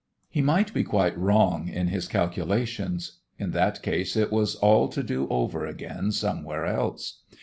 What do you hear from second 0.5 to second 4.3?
be quite wrong in his calculations. In that case,